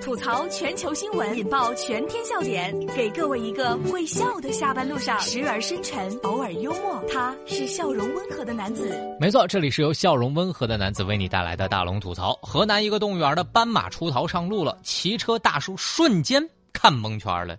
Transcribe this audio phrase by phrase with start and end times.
[0.00, 7.04] 吐槽全球新闻，引爆全天笑点，给各位一个会笑的下班路上，时而深沉，偶尔幽默。
[7.12, 8.98] 他是笑容温和的男子。
[9.20, 12.32] 没错，这里是由笑容温和的男子为你带来的大龙吐槽。
[12.40, 16.42] 河南一个动物园的斑马出逃上路了，骑车大叔瞬间
[16.72, 17.54] 看蒙圈了。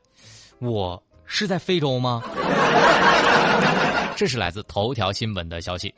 [0.59, 2.23] 我是在非洲吗？
[4.17, 5.93] 这是来自头条新闻的消息。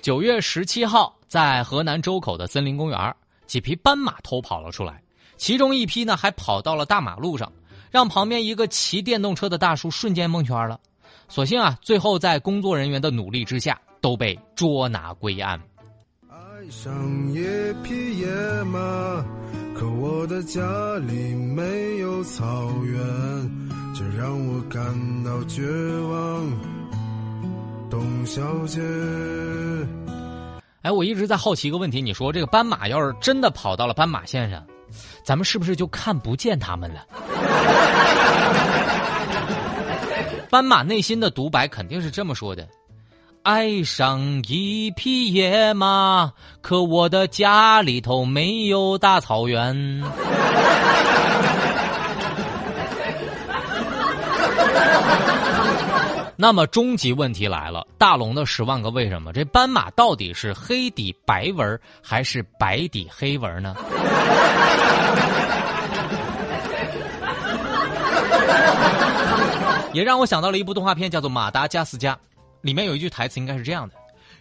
[0.00, 3.14] 九月十七号，在河南周口的森林公园，
[3.46, 5.02] 几匹斑马偷跑了出来。
[5.36, 7.52] 其中一批呢，还跑到了大马路上，
[7.90, 10.78] 让旁边一个骑电动车的大叔瞬间蒙圈了。
[11.28, 15.60] 所幸啊，最后在工作人员的努力之下，都被捉拿归案。
[16.28, 16.36] 爱
[16.70, 16.92] 上
[17.32, 17.36] 一
[17.82, 18.26] 匹野
[18.64, 18.78] 马，
[19.74, 20.60] 可我的家
[21.06, 22.98] 里没有草原，
[23.94, 24.82] 这让我感
[25.24, 26.78] 到绝望。
[27.90, 28.80] 董小姐，
[30.82, 34.62] 哎，我一直在好奇一个问题，你说这个斑马要是真的跑到了斑马线上？
[35.24, 37.04] 咱们是不是就看不见他们了？
[40.50, 42.66] 斑马内心的独白肯定是这么说的
[43.44, 46.32] ：“爱上一匹野马，
[46.62, 50.02] 可我的家里头没有大草原。”
[56.40, 63.74] 那么终极问题来了，大龙的十万个为什么，这斑马到底是黑底白纹还是白底黑纹呢？
[69.92, 72.14] 也让我想到了一部动画片，叫做《马达加斯加》，
[72.60, 73.96] 里面有一句台词应该是这样的：“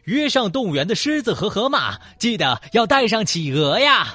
[0.05, 4.13] 约上动物园的狮子和河马，记得要带上企鹅呀。”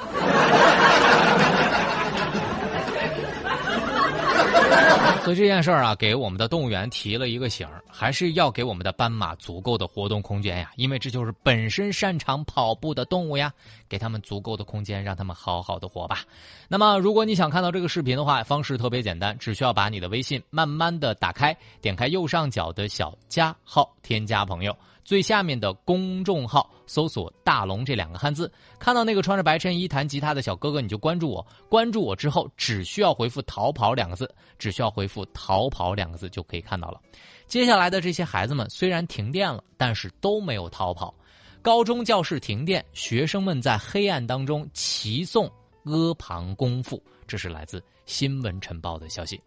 [5.25, 13.53] 所以这件事儿啊，给我们的动物园提了一个醒儿，还是要给我们的斑马足够的活动空间呀，因为这就是本身擅长跑步的动物呀，
[13.89, 16.25] 给他们足够的空间，让他们好好的活吧。
[16.67, 24.77] 那么，如果你想看到这个视频的话，方式特别简单，只需要把你的微信慢慢的打开，点开右上角的小加号，添加朋友。
[25.05, 31.47] 最下面的公众号搜索“大龙”这两个汉字，看到那个穿着白衬衣弹吉他的小哥哥，你就关注我。
[31.69, 37.01] 关注我之后，只需要回复“逃跑”两个字，只需要回复“逃跑”两个字就可以看到了。
[37.47, 41.15] 接下来的这些孩子们虽然停电了，但是都没有逃跑。
[41.61, 45.51] 高中教室停电，学生们在黑暗当中齐诵
[45.85, 47.03] 阿房宫赋。
[47.27, 49.41] 这是来自《新闻晨报》的消息。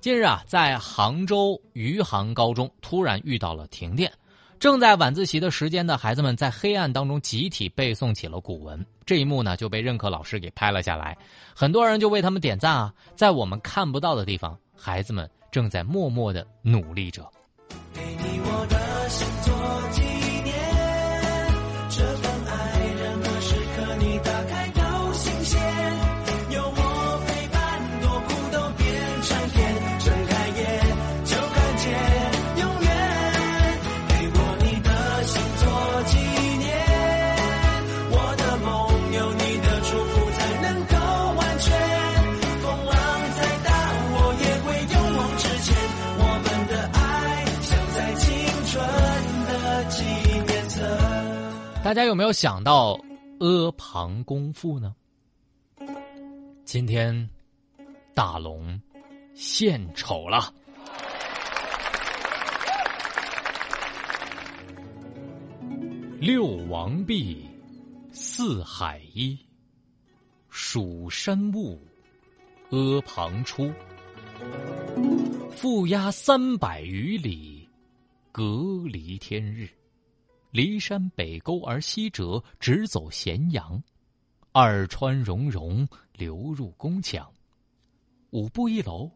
[0.00, 4.12] 近日啊，在杭州余杭高中突然遇到了停电，
[4.60, 8.84] 正在晚自习的时间的孩子们在黑暗当中集体背诵起了古文。
[9.04, 11.18] 这一幕呢，就被任课老师给拍了下来，
[11.52, 12.94] 很多人就为他们点赞啊。
[13.16, 17.28] 在我们看不到的地方，孩子们正在默默的努力着。
[51.88, 53.00] 大家有没有想到
[53.38, 54.94] 阿房宫赋呢？
[56.62, 57.30] 今天
[58.12, 58.78] 大龙
[59.34, 60.52] 献丑了。
[66.20, 67.48] 六王毕，
[68.12, 69.38] 四海一，
[70.50, 71.80] 蜀山兀，
[72.68, 73.72] 阿房出。
[75.50, 77.66] 负压三百余里，
[78.30, 78.42] 隔
[78.84, 79.66] 离天日。
[80.52, 83.82] 骊山北沟而西折，直走咸阳；
[84.52, 87.30] 二川溶溶，流入宫墙。
[88.30, 89.10] 五步一楼，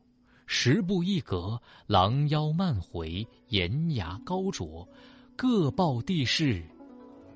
[0.46, 4.86] 十步一阁，廊腰漫回，檐牙高啄，
[5.34, 6.62] 各抱地势，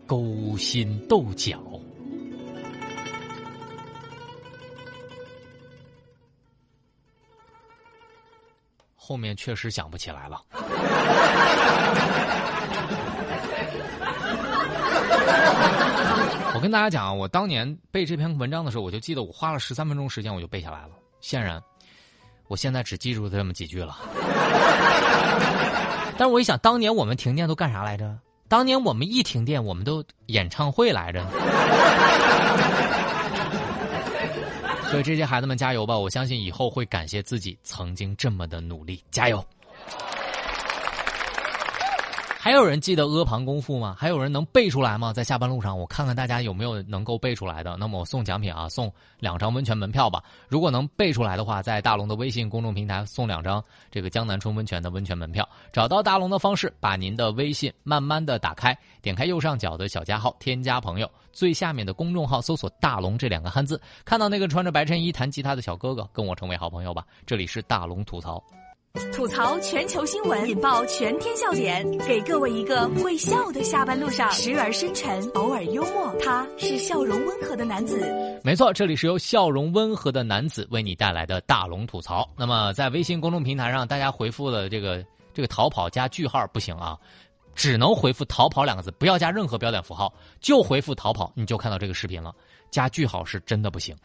[0.06, 1.62] 勾心斗角。
[8.94, 10.44] 后面确实想不起来了。
[16.56, 20.88] 我跟大家讲，我当年背这篇文章的时候，我就记得我花了十三分钟时间，我就背下来了。
[21.20, 21.62] 显然，
[22.48, 23.98] 我现在只记住这么几句了。
[26.16, 28.18] 但是我一想，当年我们停电都干啥来着？
[28.48, 31.22] 当年我们一停电，我们都演唱会来着。
[34.88, 35.98] 所以这些孩子们加油吧！
[35.98, 39.44] 我相信以后会感谢自己曾经这么的努力，加油！
[42.46, 43.96] 还有人记得阿房宫赋吗？
[43.98, 45.12] 还有人能背出来吗？
[45.12, 47.76] 在下班路上，我看看大家有没有能够背出来的。
[47.76, 48.88] 那么我送奖品啊，送
[49.18, 50.22] 两张温泉门票吧。
[50.46, 53.60] 如果能背出来的话，在大龙的微信公众平台送两张
[53.90, 55.44] 这个江南春温泉的温泉门票。
[55.72, 67.04] 找到大龙的方式，把您的微信慢慢的打开，点开右上角的小加号，添加朋友，最下面的公众号搜索“大龙”这两个汉字，看到那个穿着白衬衣弹吉他的小哥哥，跟我成为好朋友吧。
[67.26, 68.40] 这里是大龙吐槽。
[69.12, 76.14] 吐槽全球新闻，引爆全天笑点，给各位一个会笑的下班路上，时而深沉，偶尔幽默。
[76.22, 78.00] 他是笑容温和的男子。
[78.42, 82.28] 没错，这里是由笑容温和的男子为你带来的大龙吐槽。
[82.36, 85.04] 那么，在微信公众平台上，大家回复的这个
[85.34, 86.96] 这个逃跑加句号不行啊，
[87.54, 92.34] 只能回复逃跑两个字，不要加任何标点符号，就回复逃跑，你就看到这个视频了。
[92.70, 93.96] 加句号是真的不行。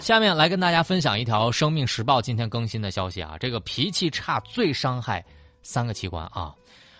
[0.00, 5.24] 下面来跟大家分享一条《生命时报》今天更新的消息啊，这个脾气差最伤害
[5.62, 6.54] 三个器官啊。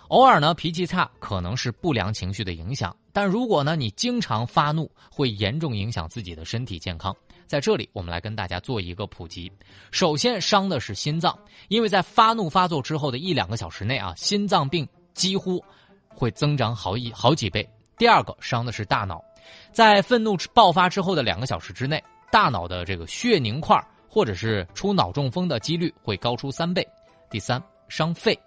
[0.08, 7.14] 偶尔呢脾气差可能是不良情绪的影响，但如果呢你经常发怒，会严重影响自己的身体健康。
[7.46, 9.50] 在这里，我们来跟大家做一个普及。
[9.90, 11.36] 首先伤的是心脏，
[11.68, 15.64] 因为在发怒发作之后的一两个小时内啊，心脏病几乎
[16.08, 17.66] 会增长好一好几倍。
[17.96, 19.24] 第二个伤的是大脑，
[19.72, 22.02] 在愤怒爆发之后的两个小时之内。
[22.30, 23.76] 大脑的这个血凝块
[24.08, 26.86] 或者是出脑中风的几率会高出三倍。
[27.30, 28.38] 第三，伤肺，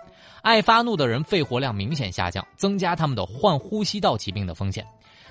[0.42, 4.86] 爱发怒的人肺活量明显下降，增加他们的患呼吸道疾病的风险。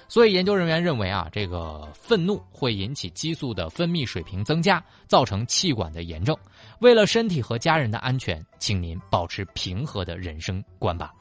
[0.09, 6.37] 所以研究人员认为啊，这个愤怒会引起激素的分泌水平增加，造成气管的炎症。
[6.81, 11.13] 为了身体和家人的安全，请您保持平和的人生观吧。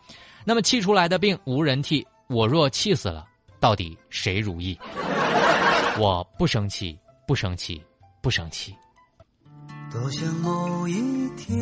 [0.43, 3.25] 那么气出来的病无人替，我若气死了，
[3.61, 4.77] 到底谁如意？
[5.97, 6.97] 我不生气。
[7.27, 7.81] 不生气，
[8.21, 8.75] 不生气。
[9.91, 10.93] 多想某一
[11.37, 11.57] 天，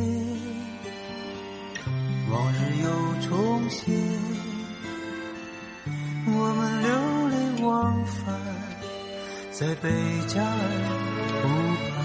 [2.31, 2.89] 往日又
[3.27, 3.93] 重现，
[6.25, 6.89] 我们流
[7.29, 8.39] 连忘返
[9.51, 9.89] 在贝
[10.27, 10.57] 加尔
[11.41, 11.47] 湖
[11.91, 11.99] 畔。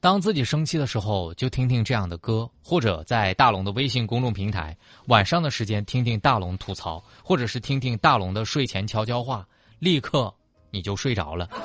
[0.00, 4.76] 当自己生气的时候，就听听这样的歌，或者在大龙的微信公众平台，
[5.06, 9.46] 晚上的时间听听大龙吐槽，或者是听听大龙的睡前悄悄话，
[9.78, 10.34] 立刻。
[10.72, 11.48] 你就睡着了。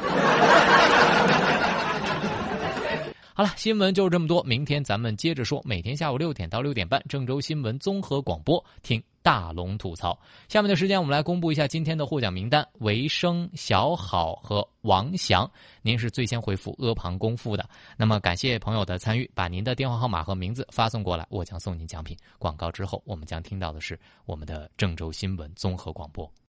[3.34, 5.62] 好了，新闻就是这么多，明天咱们接着说。
[5.64, 10.20] 每天下午六点到六点半，郑州新闻综合广播，听大龙吐槽。
[10.50, 15.48] 下面的时间，我们来公布一下今天的获奖名单：维生、小好和王翔。
[15.84, 17.64] 您是最先回复阿房功夫的，
[17.96, 22.18] 那么感谢朋友的参与，把您的电话号码和名字发送过来，我将送您奖品。
[22.40, 26.28] 广告之后，我们将听到的是我们的郑州新闻综合广播。